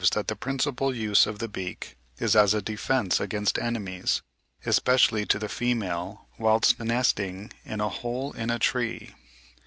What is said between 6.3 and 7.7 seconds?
whilst nesting